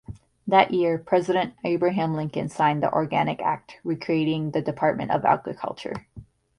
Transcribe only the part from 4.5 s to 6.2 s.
Department of Agriculture.